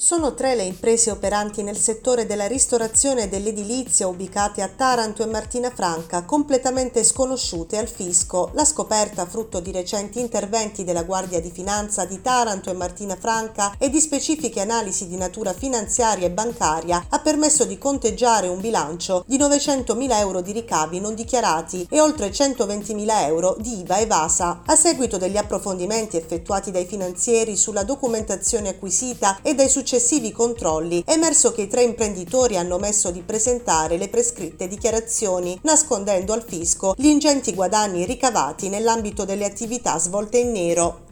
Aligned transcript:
Sono 0.00 0.32
tre 0.32 0.54
le 0.54 0.62
imprese 0.62 1.10
operanti 1.10 1.64
nel 1.64 1.76
settore 1.76 2.24
della 2.24 2.46
ristorazione 2.46 3.24
e 3.24 3.28
dell'edilizia 3.28 4.06
ubicate 4.06 4.62
a 4.62 4.68
Taranto 4.68 5.24
e 5.24 5.26
Martina 5.26 5.72
Franca, 5.74 6.22
completamente 6.22 7.02
sconosciute 7.02 7.76
al 7.76 7.88
fisco. 7.88 8.52
La 8.54 8.64
scoperta, 8.64 9.26
frutto 9.26 9.58
di 9.58 9.72
recenti 9.72 10.20
interventi 10.20 10.84
della 10.84 11.02
Guardia 11.02 11.40
di 11.40 11.50
Finanza 11.50 12.04
di 12.04 12.22
Taranto 12.22 12.70
e 12.70 12.74
Martina 12.74 13.16
Franca 13.16 13.74
e 13.76 13.90
di 13.90 13.98
specifiche 13.98 14.60
analisi 14.60 15.08
di 15.08 15.16
natura 15.16 15.52
finanziaria 15.52 16.28
e 16.28 16.30
bancaria, 16.30 17.06
ha 17.08 17.18
permesso 17.18 17.64
di 17.64 17.76
conteggiare 17.76 18.46
un 18.46 18.60
bilancio 18.60 19.24
di 19.26 19.36
900.000 19.36 20.12
euro 20.20 20.42
di 20.42 20.52
ricavi 20.52 21.00
non 21.00 21.16
dichiarati 21.16 21.88
e 21.90 22.00
oltre 22.00 22.30
120.000 22.30 23.26
euro 23.26 23.56
di 23.58 23.80
IVA 23.80 23.98
evasa. 23.98 24.62
A 24.64 24.76
seguito 24.76 25.16
degli 25.16 25.36
approfondimenti 25.36 26.16
effettuati 26.16 26.70
dai 26.70 26.86
finanzieri 26.86 27.56
sulla 27.56 27.82
documentazione 27.82 28.68
acquisita 28.68 29.40
e 29.42 29.56
dai 29.56 29.68
successivi 29.68 29.86
successivi 29.88 30.32
controlli 30.32 31.02
è 31.02 31.12
emerso 31.12 31.50
che 31.50 31.62
i 31.62 31.66
tre 31.66 31.82
imprenditori 31.82 32.58
hanno 32.58 32.74
omesso 32.74 33.10
di 33.10 33.22
presentare 33.22 33.96
le 33.96 34.10
prescritte 34.10 34.68
dichiarazioni, 34.68 35.58
nascondendo 35.62 36.34
al 36.34 36.44
fisco 36.46 36.92
gli 36.94 37.06
ingenti 37.06 37.54
guadagni 37.54 38.04
ricavati 38.04 38.68
nell'ambito 38.68 39.24
delle 39.24 39.46
attività 39.46 39.98
svolte 39.98 40.36
in 40.36 40.52
nero. 40.52 41.07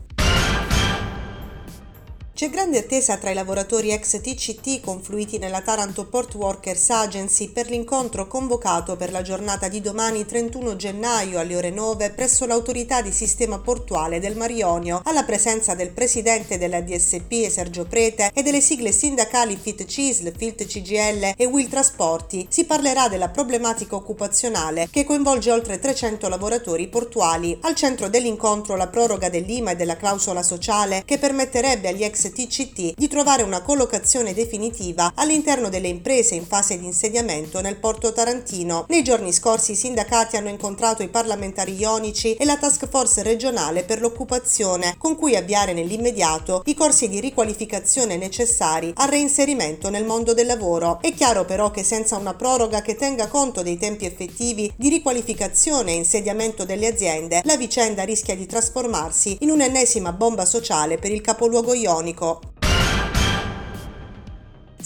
C'è 2.37 2.51
grande 2.51 2.77
attesa 2.77 3.17
tra 3.17 3.31
i 3.31 3.35
lavoratori 3.35 3.93
ex 3.93 4.21
TCT 4.21 4.81
confluiti 4.83 5.39
nella 5.39 5.63
Taranto 5.63 6.05
Port 6.05 6.35
Workers 6.35 6.91
Agency 6.91 7.49
per 7.49 7.71
l'incontro 7.71 8.27
convocato 8.27 8.95
per 8.95 9.11
la 9.11 9.23
giornata 9.23 9.69
di 9.69 9.81
domani 9.81 10.27
31 10.27 10.77
gennaio 10.77 11.39
alle 11.39 11.57
ore 11.57 11.71
9 11.71 12.11
presso 12.11 12.45
l'autorità 12.45 13.01
di 13.01 13.11
sistema 13.11 13.59
portuale 13.59 14.21
del 14.21 14.37
Marionio, 14.37 15.01
alla 15.05 15.23
presenza 15.23 15.75
del 15.75 15.93
presidente 15.93 16.59
della 16.59 16.83
DSP 16.83 17.49
Sergio 17.49 17.87
Prete 17.87 18.31
e 18.35 18.43
delle 18.43 18.61
sigle 18.61 18.93
sindacali 18.93 19.57
FIT 19.57 19.87
CISL, 19.87 20.37
FILT 20.37 20.67
CGL 20.67 21.33
e 21.39 21.47
Will 21.47 21.71
Trasporti. 21.71 22.47
Si 22.51 22.67
parlerà 22.67 23.09
della 23.09 23.31
problematica 23.31 23.95
occupazionale 23.95 24.89
che 24.91 25.05
coinvolge 25.05 25.51
oltre 25.51 25.79
300 25.79 26.29
lavoratori 26.29 26.87
portuali. 26.89 27.57
Al 27.63 27.75
centro 27.75 28.11
dell'incontro 28.11 28.77
la 28.77 28.89
proroga 28.89 29.31
dell'IMA 29.31 29.71
e 29.71 29.77
della 29.77 29.97
clausola 29.97 30.43
sociale 30.43 31.03
che 31.07 31.17
permetterebbe 31.17 31.89
agli 31.89 32.05
ex 32.05 32.25
TCT 32.33 32.95
di 32.97 33.09
trovare 33.09 33.43
una 33.43 33.63
collocazione 33.63 34.35
definitiva 34.35 35.13
all'interno 35.15 35.69
delle 35.69 35.89
imprese 35.89 36.35
in 36.35 36.47
fase 36.47 36.79
di 36.79 36.85
insediamento 36.85 37.61
nel 37.61 37.77
porto 37.77 38.13
tarantino. 38.13 38.87
Nei 38.89 39.03
giorni 39.03 39.33
scorsi 39.33 39.73
i 39.73 39.77
sindacati 39.77 40.37
hanno 40.37 40.49
incontrato 40.49 41.03
i 41.03 41.09
parlamentari 41.09 41.75
ionici 41.77 42.35
e 42.35 42.45
la 42.45 42.57
task 42.57 42.89
force 42.89 43.23
regionale 43.23 43.85
per 43.85 44.01
l'occupazione, 44.01 44.95
con 44.99 45.17
cui 45.17 45.37
avviare 45.37 45.73
nell'immediato 45.73 46.63
i 46.67 46.75
corsi 46.75 47.09
di 47.09 47.21
riqualificazione 47.21 48.17
necessari 48.17 48.93
al 48.97 49.09
reinserimento 49.09 49.91
nel 49.91 50.05
mondo 50.05 50.35
del 50.35 50.47
lavoro. 50.47 50.99
È 51.01 51.13
chiaro 51.13 51.45
però 51.45 51.71
che 51.71 51.85
senza 51.85 52.17
una 52.17 52.35
proroga 52.35 52.83
che 52.83 52.97
tenga 52.97 53.29
conto 53.29 53.63
dei 53.63 53.77
tempi 53.77 54.07
effettivi 54.07 54.73
di 54.77 54.89
riqualificazione 54.89 55.93
e 55.93 55.97
insediamento 55.97 56.65
delle 56.65 56.87
aziende, 56.87 57.43
la 57.45 57.57
vicenda 57.57 58.05
rischia 58.05 58.35
di 58.35 58.47
trasformarsi 58.47 59.39
in 59.41 59.51
un'ennesima 59.51 60.13
bomba 60.13 60.45
sociale 60.45 60.99
per 60.99 61.11
il 61.11 61.21
capoluogo 61.21 61.75
ionico 61.75 62.16
pubblico. 62.17 62.56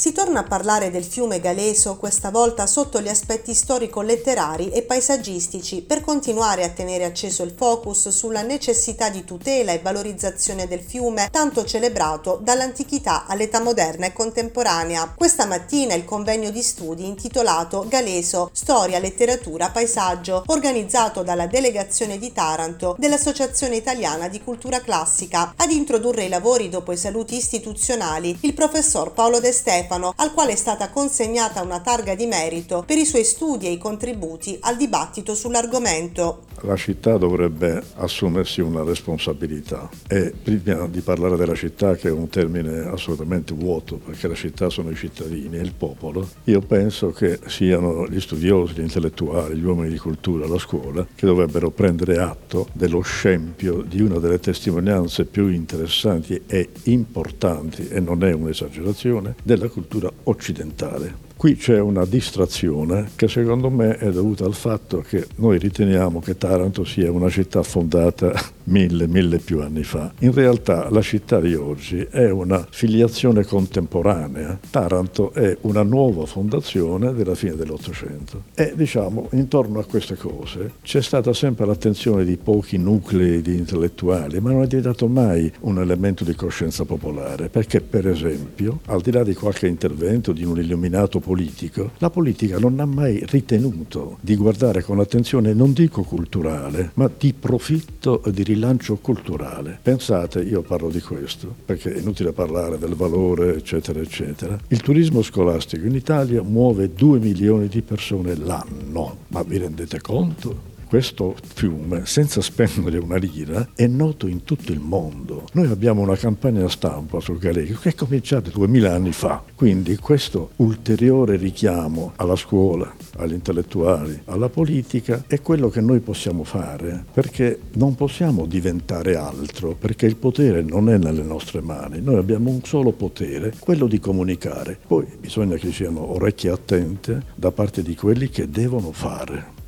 Si 0.00 0.12
torna 0.12 0.40
a 0.40 0.44
parlare 0.44 0.90
del 0.90 1.04
fiume 1.04 1.40
Galeso 1.40 1.98
questa 1.98 2.30
volta 2.30 2.66
sotto 2.66 3.02
gli 3.02 3.08
aspetti 3.08 3.52
storico-letterari 3.52 4.70
e 4.70 4.80
paesaggistici 4.80 5.82
per 5.82 6.00
continuare 6.00 6.64
a 6.64 6.70
tenere 6.70 7.04
acceso 7.04 7.42
il 7.42 7.52
focus 7.54 8.08
sulla 8.08 8.40
necessità 8.40 9.10
di 9.10 9.26
tutela 9.26 9.72
e 9.72 9.80
valorizzazione 9.80 10.66
del 10.66 10.80
fiume 10.80 11.28
tanto 11.30 11.66
celebrato 11.66 12.39
dall'antichità 12.42 13.27
all'età 13.27 13.60
moderna 13.60 14.06
e 14.06 14.14
contemporanea. 14.14 15.12
Questa 15.14 15.44
mattina 15.44 15.92
il 15.92 16.06
convegno 16.06 16.48
di 16.48 16.62
studi 16.62 17.05
intitolato 17.05 17.84
Galeso 17.86 18.48
Storia, 18.55 18.98
Letteratura, 18.98 19.68
Paesaggio 19.68 20.44
organizzato 20.46 21.22
dalla 21.22 21.46
delegazione 21.46 22.16
di 22.16 22.33
Taranto 22.33 22.96
dell'Associazione 22.98 23.77
Italiana 23.77 24.28
di 24.28 24.42
Cultura 24.42 24.80
Classica. 24.80 25.52
Ad 25.56 25.70
introdurre 25.70 26.24
i 26.24 26.30
lavori 26.30 26.70
dopo 26.70 26.90
i 26.90 26.96
saluti 26.96 27.36
istituzionali 27.36 28.39
il 28.40 28.55
professor 28.55 29.12
Paolo 29.12 29.40
De 29.40 29.52
Stefano 29.52 29.89
Stefano, 29.90 30.12
al 30.17 30.33
quale 30.33 30.52
è 30.52 30.56
stata 30.56 30.90
consegnata 30.90 31.62
una 31.62 31.80
targa 31.80 32.14
di 32.14 32.27
merito 32.27 32.84
per 32.86 32.96
i 32.96 33.05
suoi 33.05 33.24
studi 33.24 33.67
e 33.67 33.73
i 33.73 33.78
contributi 33.78 34.56
al 34.61 34.77
dibattito 34.77 35.34
sull'argomento. 35.34 36.45
La 36.62 36.77
città 36.77 37.17
dovrebbe 37.17 37.83
assumersi 37.96 38.61
una 38.61 38.84
responsabilità 38.84 39.89
e 40.06 40.33
prima 40.42 40.86
di 40.86 41.01
parlare 41.01 41.36
della 41.36 41.55
città, 41.55 41.96
che 41.96 42.08
è 42.08 42.12
un 42.12 42.28
termine 42.28 42.80
assolutamente 42.80 43.55
vuoto, 43.55 43.96
perché 43.96 44.28
la 44.28 44.34
città 44.34 44.68
sono 44.68 44.90
i 44.90 44.95
cittadini 44.95 45.56
e 45.56 45.62
il 45.62 45.73
popolo, 45.73 46.28
io 46.45 46.61
penso 46.61 47.11
che 47.12 47.40
siano 47.46 48.07
gli 48.07 48.20
studiosi, 48.20 48.74
gli 48.74 48.80
intellettuali, 48.80 49.57
gli 49.57 49.64
uomini 49.64 49.89
di 49.89 49.98
cultura, 49.98 50.46
la 50.46 50.58
scuola, 50.58 51.07
che 51.14 51.27
dovrebbero 51.27 51.70
prendere 51.70 52.18
atto 52.18 52.68
dello 52.74 53.01
scempio 53.01 53.80
di 53.80 54.02
una 54.02 54.18
delle 54.18 54.39
testimonianze 54.39 55.24
più 55.24 55.48
interessanti 55.48 56.42
e 56.46 56.68
importanti, 56.84 57.89
e 57.89 58.01
non 58.01 58.22
è 58.22 58.33
un'esagerazione, 58.33 59.36
della 59.42 59.62
cultura 59.62 59.80
cultura 59.80 60.13
occidentale. 60.24 61.30
Qui 61.40 61.56
c'è 61.56 61.80
una 61.80 62.05
distrazione 62.05 63.12
che 63.17 63.27
secondo 63.27 63.70
me 63.70 63.96
è 63.96 64.11
dovuta 64.12 64.45
al 64.45 64.52
fatto 64.52 65.01
che 65.01 65.27
noi 65.36 65.56
riteniamo 65.56 66.20
che 66.20 66.36
Taranto 66.36 66.84
sia 66.84 67.11
una 67.11 67.30
città 67.30 67.62
fondata 67.62 68.30
mille, 68.64 69.06
mille 69.06 69.39
più 69.39 69.62
anni 69.62 69.83
fa. 69.83 70.12
In 70.18 70.34
realtà 70.34 70.90
la 70.90 71.01
città 71.01 71.40
di 71.40 71.55
oggi 71.55 72.06
è 72.11 72.28
una 72.28 72.67
filiazione 72.68 73.45
contemporanea. 73.45 74.58
Taranto 74.68 75.33
è 75.33 75.56
una 75.62 75.83
nuova 75.83 76.27
fondazione 76.27 77.14
della 77.14 77.34
fine 77.34 77.57
dell'Ottocento. 77.57 78.42
E 78.55 78.74
diciamo, 78.77 79.30
intorno 79.33 79.78
a 79.78 79.84
queste 79.86 80.17
cose 80.17 80.72
c'è 80.83 81.01
stata 81.01 81.33
sempre 81.33 81.64
l'attenzione 81.64 82.22
di 82.27 82.36
pochi 82.36 82.77
nuclei 82.77 83.40
di 83.40 83.57
intellettuali, 83.57 84.40
ma 84.40 84.51
non 84.51 84.64
è 84.64 84.67
diventato 84.67 85.08
mai 85.08 85.51
un 85.61 85.78
elemento 85.78 86.22
di 86.22 86.34
coscienza 86.34 86.84
popolare, 86.84 87.48
perché 87.48 87.80
per 87.80 88.07
esempio, 88.07 88.80
al 88.86 89.01
di 89.01 89.11
là 89.11 89.24
di 89.24 89.33
qualche 89.33 89.68
intervento 89.68 90.33
di 90.33 90.45
un 90.45 90.58
illuminato 90.58 91.18
politico, 91.30 91.92
la 91.98 92.11
politica 92.11 92.58
non 92.58 92.80
ha 92.80 92.85
mai 92.86 93.23
ritenuto 93.24 94.18
di 94.20 94.35
guardare 94.35 94.83
con 94.83 94.98
attenzione 94.98 95.55
non 95.55 95.73
dico 95.73 96.02
culturale, 96.02 96.91
ma 96.95 97.08
di 97.17 97.33
profitto 97.33 98.24
e 98.24 98.33
di 98.33 98.42
rilancio 98.42 98.96
culturale. 98.96 99.79
Pensate, 99.80 100.40
io 100.40 100.63
parlo 100.63 100.89
di 100.89 101.01
questo, 101.01 101.55
perché 101.64 101.95
è 101.95 101.98
inutile 102.01 102.33
parlare 102.33 102.79
del 102.79 102.96
valore, 102.96 103.55
eccetera, 103.55 104.01
eccetera. 104.01 104.58
Il 104.67 104.80
turismo 104.80 105.23
scolastico 105.23 105.86
in 105.86 105.95
Italia 105.95 106.42
muove 106.42 106.92
2 106.92 107.20
milioni 107.20 107.69
di 107.69 107.83
persone 107.83 108.35
l'anno, 108.35 109.19
ma 109.29 109.45
vi 109.45 109.58
rendete 109.58 110.01
conto? 110.01 110.79
Questo 110.90 111.36
fiume, 111.55 112.02
senza 112.05 112.40
spendere 112.40 112.98
una 112.98 113.14
lira, 113.14 113.68
è 113.77 113.86
noto 113.86 114.27
in 114.27 114.42
tutto 114.42 114.73
il 114.73 114.80
mondo. 114.80 115.46
Noi 115.52 115.68
abbiamo 115.70 116.02
una 116.02 116.17
campagna 116.17 116.68
stampa 116.68 117.20
sul 117.20 117.39
Galego 117.39 117.78
che 117.78 117.90
è 117.90 117.95
cominciata 117.95 118.51
duemila 118.51 118.92
anni 118.92 119.12
fa, 119.12 119.40
quindi 119.55 119.95
questo 119.98 120.51
ulteriore 120.56 121.36
richiamo 121.36 122.14
alla 122.17 122.34
scuola, 122.34 122.92
agli 123.18 123.34
intellettuali, 123.34 124.20
alla 124.24 124.48
politica 124.48 125.23
è 125.28 125.40
quello 125.40 125.68
che 125.68 125.80
noi 125.80 126.01
possiamo 126.01 126.42
fare, 126.42 127.05
perché 127.12 127.61
non 127.74 127.95
possiamo 127.95 128.46
diventare 128.46 129.14
altro, 129.14 129.76
perché 129.78 130.06
il 130.06 130.17
potere 130.17 130.62
non 130.62 130.90
è 130.90 130.99
nelle 130.99 131.22
nostre 131.22 131.61
mani, 131.61 132.00
noi 132.00 132.17
abbiamo 132.17 132.50
un 132.50 132.64
solo 132.64 132.90
potere, 132.90 133.55
quello 133.61 133.87
di 133.87 134.00
comunicare. 134.00 134.76
Poi 134.88 135.06
bisogna 135.20 135.55
che 135.55 135.69
ci 135.69 135.72
siano 135.72 136.14
orecchie 136.14 136.50
attente 136.50 137.26
da 137.37 137.52
parte 137.52 137.84
di 137.84 137.94
quelli 137.94 138.28
che 138.28 138.50
devono 138.50 138.90
fare. 138.90 139.59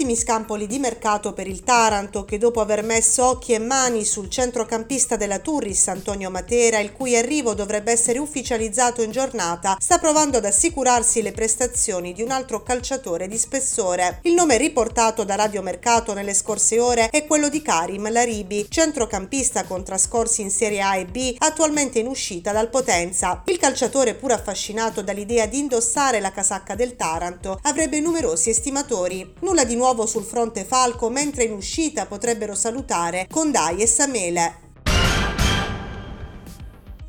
Ultimi 0.00 0.18
scampoli 0.18 0.66
di 0.66 0.78
mercato 0.78 1.34
per 1.34 1.46
il 1.46 1.62
Taranto 1.62 2.24
che 2.24 2.38
dopo 2.38 2.62
aver 2.62 2.82
messo 2.82 3.22
occhi 3.22 3.52
e 3.52 3.58
mani 3.58 4.06
sul 4.06 4.30
centrocampista 4.30 5.16
della 5.16 5.40
Turris 5.40 5.88
Antonio 5.88 6.30
Matera, 6.30 6.78
il 6.78 6.94
cui 6.94 7.18
arrivo 7.18 7.52
dovrebbe 7.52 7.92
essere 7.92 8.18
ufficializzato 8.18 9.02
in 9.02 9.10
giornata, 9.10 9.76
sta 9.78 9.98
provando 9.98 10.38
ad 10.38 10.46
assicurarsi 10.46 11.20
le 11.20 11.32
prestazioni 11.32 12.14
di 12.14 12.22
un 12.22 12.30
altro 12.30 12.62
calciatore 12.62 13.28
di 13.28 13.36
spessore. 13.36 14.20
Il 14.22 14.32
nome 14.32 14.56
riportato 14.56 15.22
da 15.24 15.34
Radio 15.34 15.60
Mercato 15.60 16.14
nelle 16.14 16.32
scorse 16.32 16.80
ore 16.80 17.10
è 17.10 17.26
quello 17.26 17.50
di 17.50 17.60
Karim 17.60 18.10
Laribi, 18.10 18.68
centrocampista 18.70 19.64
con 19.64 19.84
trascorsi 19.84 20.40
in 20.40 20.50
Serie 20.50 20.80
A 20.80 20.96
e 20.96 21.04
B, 21.04 21.34
attualmente 21.36 21.98
in 21.98 22.06
uscita 22.06 22.52
dal 22.52 22.70
Potenza. 22.70 23.42
Il 23.44 23.58
calciatore, 23.58 24.14
pur 24.14 24.32
affascinato 24.32 25.02
dall'idea 25.02 25.44
di 25.44 25.58
indossare 25.58 26.20
la 26.20 26.32
casacca 26.32 26.74
del 26.74 26.96
Taranto, 26.96 27.58
avrebbe 27.64 28.00
numerosi 28.00 28.48
estimatori. 28.48 29.34
Nulla 29.40 29.64
di 29.64 29.76
nuovo 29.76 29.88
sul 30.06 30.24
fronte 30.24 30.64
Falco, 30.64 31.10
mentre 31.10 31.44
in 31.44 31.52
uscita 31.52 32.06
potrebbero 32.06 32.54
salutare 32.54 33.26
Condai 33.30 33.82
e 33.82 33.86
Samele. 33.86 34.68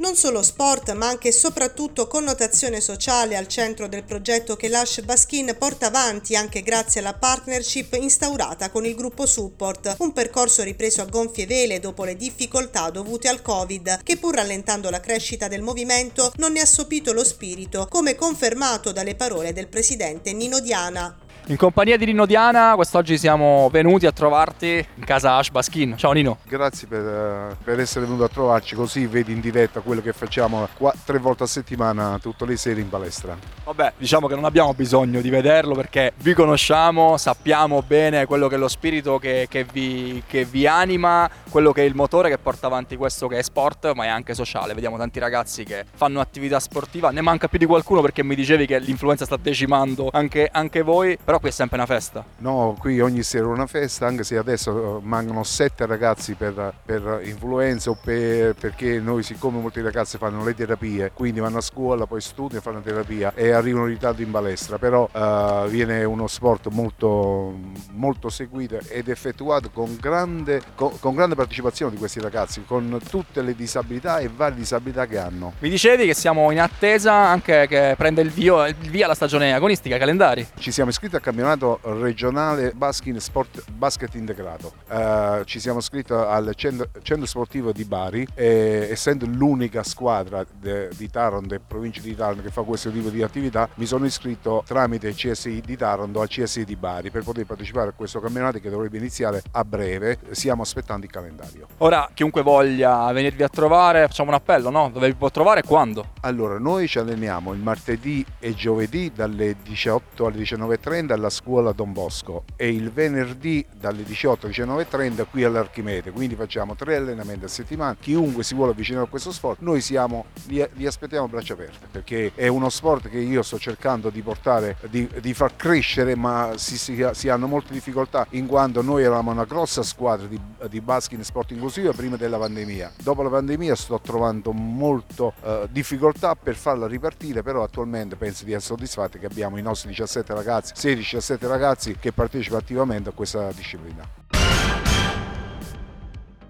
Non 0.01 0.15
solo 0.15 0.41
sport, 0.41 0.93
ma 0.93 1.09
anche 1.09 1.27
e 1.27 1.31
soprattutto 1.31 2.07
connotazione 2.07 2.81
sociale 2.81 3.37
al 3.37 3.47
centro 3.47 3.87
del 3.87 4.03
progetto 4.03 4.55
che 4.55 4.67
Lash 4.67 5.01
Baskin 5.01 5.55
porta 5.59 5.85
avanti 5.85 6.35
anche 6.35 6.63
grazie 6.63 7.01
alla 7.01 7.13
partnership 7.13 7.93
instaurata 7.93 8.71
con 8.71 8.83
il 8.83 8.95
gruppo 8.95 9.27
Support, 9.27 9.97
un 9.99 10.11
percorso 10.11 10.63
ripreso 10.63 11.03
a 11.03 11.05
gonfie 11.05 11.45
vele 11.45 11.79
dopo 11.79 12.03
le 12.03 12.15
difficoltà 12.15 12.89
dovute 12.89 13.27
al 13.27 13.43
Covid, 13.43 14.01
che 14.01 14.17
pur 14.17 14.33
rallentando 14.33 14.89
la 14.89 14.99
crescita 14.99 15.47
del 15.47 15.61
movimento 15.61 16.33
non 16.37 16.53
ne 16.53 16.61
ha 16.61 16.65
sopito 16.65 17.13
lo 17.13 17.23
spirito, 17.23 17.85
come 17.87 18.15
confermato 18.15 18.91
dalle 18.91 19.13
parole 19.13 19.53
del 19.53 19.67
presidente 19.67 20.33
Nino 20.33 20.59
Diana. 20.61 21.15
In 21.47 21.57
compagnia 21.57 21.97
di 21.97 22.05
Nino 22.05 22.27
Diana, 22.27 22.75
quest'oggi 22.75 23.17
siamo 23.17 23.67
venuti 23.71 24.05
a 24.05 24.11
trovarti 24.11 24.85
in 24.93 25.03
casa 25.03 25.37
Ash 25.37 25.49
Baskin. 25.49 25.97
Ciao 25.97 26.11
Nino. 26.11 26.37
Grazie 26.43 26.87
per, 26.87 26.99
eh, 27.03 27.55
per, 27.63 27.79
essere 27.79 28.05
venuto 28.05 28.23
a 28.23 28.29
trovarci, 28.29 28.75
così 28.75 29.07
vedi 29.07 29.33
in 29.33 29.39
diretta 29.39 29.79
quello 29.79 30.01
che 30.01 30.13
facciamo 30.13 30.67
qua, 30.77 30.93
tre 31.03 31.17
volte 31.17 31.43
a 31.43 31.47
settimana, 31.47 32.19
tutte 32.21 32.45
le 32.45 32.55
sere 32.57 32.79
in 32.79 32.89
palestra. 32.89 33.35
Vabbè, 33.65 33.93
diciamo 33.97 34.27
che 34.27 34.35
non 34.35 34.45
abbiamo 34.45 34.73
bisogno 34.75 35.19
di 35.19 35.31
vederlo 35.31 35.73
perché 35.73 36.13
vi 36.17 36.35
conosciamo, 36.35 37.17
sappiamo 37.17 37.81
bene 37.81 38.27
quello 38.27 38.47
che 38.47 38.55
è 38.55 38.59
lo 38.59 38.67
spirito 38.67 39.17
che, 39.17 39.47
che, 39.49 39.63
vi, 39.63 40.21
che 40.27 40.45
vi 40.45 40.67
anima, 40.67 41.27
quello 41.49 41.71
che 41.71 41.81
è 41.81 41.85
il 41.85 41.95
motore 41.95 42.29
che 42.29 42.37
porta 42.37 42.67
avanti 42.67 42.95
questo 42.95 43.27
che 43.27 43.39
è 43.39 43.41
sport, 43.41 43.93
ma 43.95 44.05
è 44.05 44.09
anche 44.09 44.35
sociale. 44.35 44.75
Vediamo 44.75 44.95
tanti 44.97 45.17
ragazzi 45.17 45.63
che 45.63 45.85
fanno 45.91 46.19
attività 46.19 46.59
sportiva, 46.59 47.09
ne 47.09 47.21
manca 47.21 47.47
più 47.47 47.57
di 47.57 47.65
qualcuno 47.65 48.01
perché 48.01 48.23
mi 48.23 48.35
dicevi 48.35 48.67
che 48.67 48.77
l'influenza 48.77 49.25
sta 49.25 49.37
decimando 49.37 50.09
anche, 50.13 50.47
anche 50.51 50.83
voi 50.83 51.17
però 51.31 51.39
qui 51.39 51.49
è 51.49 51.53
sempre 51.53 51.77
una 51.77 51.85
festa. 51.85 52.25
No, 52.39 52.75
qui 52.77 52.99
ogni 52.99 53.23
sera 53.23 53.45
è 53.45 53.47
una 53.47 53.65
festa, 53.65 54.05
anche 54.05 54.25
se 54.25 54.35
adesso 54.35 54.97
eh, 54.97 55.01
mancano 55.01 55.43
sette 55.43 55.85
ragazzi 55.85 56.33
per, 56.33 56.73
per 56.83 57.21
influenza 57.23 57.89
o 57.89 57.97
per, 58.01 58.53
perché 58.55 58.99
noi 58.99 59.23
siccome 59.23 59.61
molti 59.61 59.79
ragazzi 59.79 60.17
fanno 60.17 60.43
le 60.43 60.53
terapie, 60.53 61.11
quindi 61.13 61.39
vanno 61.39 61.59
a 61.59 61.61
scuola, 61.61 62.05
poi 62.05 62.19
studiano, 62.19 62.61
fanno 62.61 62.81
terapia 62.81 63.31
e 63.33 63.51
arrivano 63.51 63.85
in 63.85 63.93
ritardo 63.93 64.21
in 64.21 64.29
palestra, 64.29 64.77
però 64.77 65.09
uh, 65.09 65.69
viene 65.69 66.03
uno 66.03 66.27
sport 66.27 66.67
molto, 66.67 67.55
molto 67.91 68.27
seguito 68.27 68.79
ed 68.89 69.07
effettuato 69.07 69.69
con 69.69 69.95
grande, 70.01 70.61
con, 70.75 70.99
con 70.99 71.15
grande 71.15 71.35
partecipazione 71.35 71.93
di 71.93 71.97
questi 71.97 72.19
ragazzi, 72.19 72.65
con 72.65 72.99
tutte 73.09 73.41
le 73.41 73.55
disabilità 73.55 74.19
e 74.19 74.27
varie 74.27 74.57
disabilità 74.57 75.05
che 75.05 75.17
hanno. 75.17 75.53
Mi 75.59 75.69
dicevi 75.69 76.05
che 76.05 76.13
siamo 76.13 76.51
in 76.51 76.59
attesa 76.59 77.13
anche 77.13 77.67
che 77.69 77.93
prenda 77.97 78.19
il, 78.19 78.31
via, 78.31 78.67
il 78.67 78.75
via 78.75 79.07
la 79.07 79.15
stagione 79.15 79.53
agonistica, 79.53 79.97
calendari. 79.97 80.45
Ci 80.57 80.71
siamo 80.71 80.89
iscritti 80.89 81.15
a 81.15 81.20
campionato 81.21 81.79
regionale 81.83 82.71
Baskin 82.75 83.19
Sport 83.19 83.71
Basket 83.71 84.13
Integrato. 84.15 84.73
Uh, 84.89 85.43
ci 85.45 85.59
siamo 85.59 85.79
iscritti 85.79 86.11
al 86.11 86.51
centro, 86.55 86.89
centro 87.01 87.25
sportivo 87.25 87.71
di 87.71 87.85
Bari 87.85 88.27
e 88.33 88.87
essendo 88.89 89.25
l'unica 89.25 89.83
squadra 89.83 90.45
de, 90.51 90.89
di 90.95 91.09
Taranto 91.09 91.55
e 91.55 91.59
provincia 91.59 92.01
di 92.01 92.15
Taranto 92.15 92.41
che 92.41 92.49
fa 92.49 92.63
questo 92.63 92.91
tipo 92.91 93.09
di 93.09 93.21
attività 93.23 93.69
mi 93.75 93.85
sono 93.85 94.05
iscritto 94.05 94.63
tramite 94.65 95.13
CSI 95.13 95.61
di 95.61 95.77
Taranto 95.77 96.21
al 96.21 96.27
CSI 96.27 96.65
di 96.65 96.75
Bari 96.75 97.09
per 97.11 97.23
poter 97.23 97.45
partecipare 97.45 97.89
a 97.89 97.93
questo 97.93 98.19
campionato 98.19 98.59
che 98.59 98.69
dovrebbe 98.69 98.97
iniziare 98.97 99.41
a 99.51 99.63
breve. 99.63 100.17
Stiamo 100.31 100.61
aspettando 100.61 101.05
il 101.05 101.11
calendario. 101.11 101.67
Ora 101.77 102.09
chiunque 102.13 102.41
voglia 102.41 103.11
venirvi 103.11 103.43
a 103.43 103.49
trovare 103.49 104.07
facciamo 104.07 104.29
un 104.29 104.35
appello, 104.35 104.69
no? 104.69 104.89
Dove 104.91 105.07
vi 105.07 105.15
può 105.15 105.29
trovare 105.29 105.61
e 105.61 105.63
quando? 105.63 106.09
Allora 106.21 106.57
noi 106.57 106.87
ci 106.87 106.99
alleniamo 106.99 107.53
il 107.53 107.59
martedì 107.59 108.25
e 108.39 108.53
giovedì 108.53 109.11
dalle 109.13 109.55
18 109.63 110.25
alle 110.25 110.37
19.30 110.37 111.10
alla 111.13 111.29
scuola 111.29 111.71
Don 111.71 111.93
Bosco 111.93 112.43
e 112.55 112.69
il 112.69 112.91
venerdì 112.91 113.65
dalle 113.77 114.03
18 114.03 114.47
alle 114.47 114.55
19.30 114.55 115.25
qui 115.29 115.43
all'Archimede, 115.43 116.11
quindi 116.11 116.35
facciamo 116.35 116.75
tre 116.75 116.95
allenamenti 116.95 117.45
a 117.45 117.47
settimana. 117.47 117.95
Chiunque 117.99 118.43
si 118.43 118.55
vuole 118.55 118.71
avvicinare 118.71 119.05
a 119.05 119.09
questo 119.09 119.31
sport, 119.31 119.59
noi 119.61 119.81
siamo, 119.81 120.25
li, 120.47 120.65
li 120.73 120.85
aspettiamo 120.85 121.25
a 121.25 121.27
braccia 121.27 121.53
aperte 121.53 121.87
perché 121.91 122.31
è 122.35 122.47
uno 122.47 122.69
sport 122.69 123.09
che 123.09 123.19
io 123.19 123.41
sto 123.41 123.59
cercando 123.59 124.09
di 124.09 124.21
portare, 124.21 124.77
di, 124.89 125.07
di 125.19 125.33
far 125.33 125.55
crescere, 125.55 126.15
ma 126.15 126.53
si, 126.55 126.77
si, 126.77 127.05
si, 127.11 127.29
hanno 127.29 127.47
molte 127.47 127.73
difficoltà 127.73 128.25
in 128.31 128.47
quanto 128.47 128.81
noi 128.81 129.03
eravamo 129.03 129.31
una 129.31 129.45
grossa 129.45 129.83
squadra 129.83 130.27
di, 130.27 130.39
di 130.69 130.81
basket 130.81 131.17
in 131.17 131.23
sport 131.23 131.51
inclusivo 131.51 131.91
prima 131.93 132.15
della 132.15 132.37
pandemia. 132.37 132.93
Dopo 133.01 133.21
la 133.21 133.29
pandemia 133.29 133.75
sto 133.75 133.99
trovando 134.01 134.51
molto 134.51 135.33
uh, 135.41 135.67
difficoltà 135.69 136.35
per 136.35 136.55
farla 136.55 136.87
ripartire, 136.87 137.41
però 137.41 137.63
attualmente 137.63 138.15
penso 138.15 138.43
di 138.43 138.53
essere 138.53 138.69
soddisfatti 138.71 139.19
che 139.19 139.25
abbiamo 139.25 139.57
i 139.57 139.61
nostri 139.61 139.89
17 139.89 140.33
ragazzi, 140.33 140.73
16-17 141.01 141.47
ragazzi 141.47 141.95
che 141.99 142.11
partecipano 142.11 142.61
attivamente 142.61 143.09
a 143.09 143.11
questa 143.11 143.51
disciplina. 143.51 144.20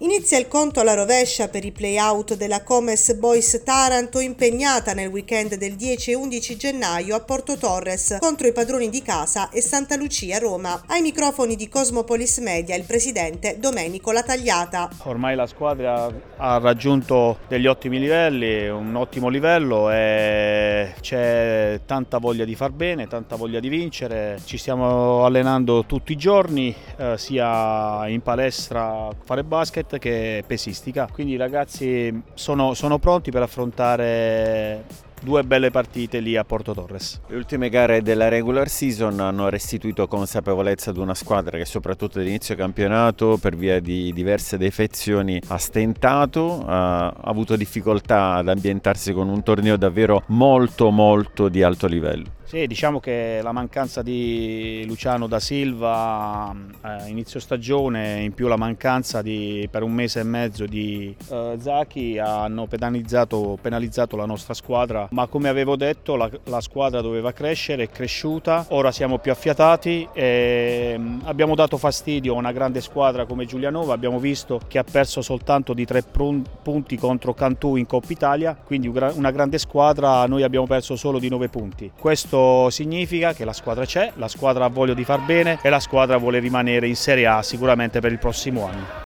Inizia 0.02 0.36
il 0.36 0.48
conto 0.48 0.80
alla 0.80 0.94
rovescia 0.94 1.46
per 1.46 1.64
i 1.64 1.70
play-out 1.70 2.34
della 2.34 2.64
Comes 2.64 3.14
Boys 3.14 3.62
Taranto 3.62 4.18
impegnata 4.18 4.94
nel 4.94 5.06
weekend 5.06 5.54
del 5.54 5.76
10 5.76 6.10
e 6.10 6.14
11 6.16 6.56
gennaio 6.56 7.14
a 7.14 7.20
Porto 7.20 7.56
Torres 7.56 8.16
contro 8.18 8.48
i 8.48 8.52
padroni 8.52 8.88
di 8.90 9.00
casa 9.00 9.48
e 9.50 9.62
Santa 9.62 9.94
Lucia 9.94 10.38
Roma. 10.38 10.82
Ai 10.88 11.02
microfoni 11.02 11.54
di 11.54 11.68
Cosmopolis 11.68 12.38
Media 12.38 12.74
il 12.74 12.82
presidente 12.82 13.58
Domenico 13.60 14.10
Latagliata. 14.10 14.90
Ormai 15.04 15.36
la 15.36 15.46
squadra 15.46 16.12
ha 16.36 16.58
raggiunto 16.58 17.38
degli 17.46 17.68
ottimi 17.68 18.00
livelli, 18.00 18.68
un 18.68 18.96
ottimo 18.96 19.28
livello 19.28 19.88
e 19.88 20.94
c'è 21.00 21.78
tanta 21.86 22.18
voglia 22.18 22.44
di 22.44 22.56
far 22.56 22.72
bene, 22.72 23.06
tanta 23.06 23.36
voglia 23.36 23.60
di 23.60 23.68
vincere. 23.68 24.40
Ci 24.44 24.58
stiamo 24.58 25.24
allenando 25.24 25.84
tutti 25.84 26.10
i 26.10 26.16
giorni, 26.16 26.74
eh, 26.96 27.16
sia 27.16 28.08
in 28.08 28.20
palestra 28.20 29.06
a 29.06 29.14
fare 29.22 29.44
basket 29.44 29.90
che 29.98 30.44
pesistica, 30.46 31.08
quindi 31.12 31.34
i 31.34 31.36
ragazzi 31.36 32.22
sono, 32.34 32.74
sono 32.74 32.98
pronti 32.98 33.30
per 33.30 33.42
affrontare 33.42 34.84
due 35.22 35.44
belle 35.44 35.70
partite 35.70 36.18
lì 36.18 36.36
a 36.36 36.44
Porto 36.44 36.74
Torres. 36.74 37.20
Le 37.28 37.36
ultime 37.36 37.68
gare 37.68 38.02
della 38.02 38.28
regular 38.28 38.68
season 38.68 39.20
hanno 39.20 39.48
restituito 39.48 40.06
consapevolezza 40.08 40.90
ad 40.90 40.96
una 40.96 41.14
squadra 41.14 41.56
che 41.56 41.64
soprattutto 41.64 42.18
all'inizio 42.18 42.56
campionato 42.56 43.38
per 43.40 43.56
via 43.56 43.80
di 43.80 44.12
diverse 44.12 44.58
defezioni 44.58 45.40
ha 45.48 45.58
stentato, 45.58 46.64
ha 46.66 47.08
avuto 47.08 47.56
difficoltà 47.56 48.34
ad 48.34 48.48
ambientarsi 48.48 49.12
con 49.12 49.28
un 49.28 49.42
torneo 49.42 49.76
davvero 49.76 50.24
molto 50.28 50.90
molto 50.90 51.48
di 51.48 51.62
alto 51.62 51.86
livello. 51.86 52.40
Sì, 52.44 52.66
diciamo 52.66 53.00
che 53.00 53.40
la 53.42 53.52
mancanza 53.52 54.02
di 54.02 54.84
Luciano 54.86 55.26
da 55.26 55.40
Silva 55.40 56.54
eh, 56.84 57.08
inizio 57.08 57.40
stagione, 57.40 58.20
in 58.20 58.34
più 58.34 58.46
la 58.46 58.56
mancanza 58.56 59.22
di, 59.22 59.66
per 59.70 59.82
un 59.82 59.92
mese 59.92 60.20
e 60.20 60.24
mezzo 60.24 60.66
di 60.66 61.16
eh, 61.30 61.56
Zacchi 61.58 62.18
hanno 62.18 62.66
penalizzato, 62.66 63.58
penalizzato, 63.60 64.16
la 64.16 64.26
nostra 64.26 64.52
squadra, 64.52 65.08
ma 65.12 65.26
come 65.28 65.48
avevo 65.48 65.76
detto 65.76 66.14
la, 66.16 66.28
la, 66.44 66.60
squadra 66.60 67.00
doveva 67.00 67.32
crescere, 67.32 67.84
è 67.84 67.88
cresciuta, 67.88 68.66
ora 68.68 68.92
siamo 68.92 69.18
più 69.18 69.30
affiatati 69.30 70.08
e 70.12 70.94
mm, 70.98 71.20
abbiamo 71.24 71.54
dato 71.54 71.78
fastidio 71.78 72.34
a 72.34 72.38
una 72.38 72.52
grande 72.52 72.82
squadra 72.82 73.24
come 73.24 73.46
Giulianova, 73.46 73.94
abbiamo 73.94 74.18
visto 74.18 74.60
che 74.68 74.76
ha 74.78 74.84
perso 74.84 75.22
soltanto 75.22 75.72
di 75.72 75.86
tre 75.86 76.02
punti 76.02 76.96
contro 76.96 77.32
Cantù 77.32 77.76
in 77.76 77.86
Coppa 77.86 78.12
Italia, 78.12 78.54
quindi 78.62 78.88
una 78.88 79.30
grande 79.30 79.56
squadra, 79.56 80.26
noi 80.26 80.42
abbiamo 80.42 80.66
perso 80.66 80.96
solo 80.96 81.18
di 81.18 81.30
nove 81.30 81.48
punti. 81.48 81.90
Questo 82.32 82.70
significa 82.70 83.34
che 83.34 83.44
la 83.44 83.52
squadra 83.52 83.84
c'è, 83.84 84.10
la 84.14 84.26
squadra 84.26 84.64
ha 84.64 84.68
voglia 84.68 84.94
di 84.94 85.04
far 85.04 85.20
bene 85.20 85.58
e 85.60 85.68
la 85.68 85.80
squadra 85.80 86.16
vuole 86.16 86.38
rimanere 86.38 86.88
in 86.88 86.96
Serie 86.96 87.26
A 87.26 87.42
sicuramente 87.42 88.00
per 88.00 88.10
il 88.10 88.18
prossimo 88.18 88.66
anno. 88.66 89.02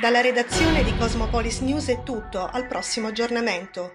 Dalla 0.00 0.20
redazione 0.20 0.84
di 0.84 0.96
Cosmopolis 0.96 1.58
News 1.62 1.88
è 1.88 2.04
tutto, 2.04 2.48
al 2.48 2.68
prossimo 2.68 3.08
aggiornamento. 3.08 3.94